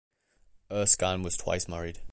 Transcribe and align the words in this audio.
Erskine 0.71 1.21
was 1.21 1.37
twice 1.37 1.67
married. 1.67 2.01